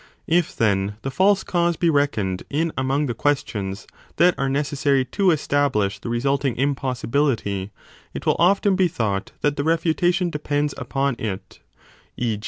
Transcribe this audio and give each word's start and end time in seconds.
If, 0.25 0.55
then, 0.55 0.95
the 1.03 1.11
false 1.11 1.43
cause 1.43 1.77
be 1.77 1.91
reckoned 1.91 2.41
in 2.49 2.71
among 2.75 3.05
the 3.05 3.13
questions 3.13 3.85
that 4.15 4.33
are 4.35 4.49
necessary 4.49 5.05
to 5.05 5.27
35 5.27 5.33
establish 5.37 5.99
the 5.99 6.09
resulting 6.09 6.55
impossibility, 6.55 7.69
it 8.11 8.25
will 8.25 8.35
often 8.39 8.75
be 8.75 8.87
thought 8.87 9.31
that 9.41 9.57
the 9.57 9.63
refutation 9.63 10.31
depends 10.31 10.73
upon 10.75 11.17
it, 11.19 11.59
e. 12.17 12.39